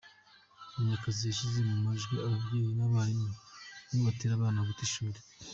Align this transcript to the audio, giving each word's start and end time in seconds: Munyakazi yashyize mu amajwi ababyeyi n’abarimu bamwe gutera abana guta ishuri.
Munyakazi 0.73 1.21
yashyize 1.29 1.59
mu 1.67 1.73
amajwi 1.79 2.13
ababyeyi 2.25 2.69
n’abarimu 2.77 3.29
bamwe 3.89 4.01
gutera 4.07 4.33
abana 4.35 4.67
guta 4.67 4.83
ishuri. 4.87 5.19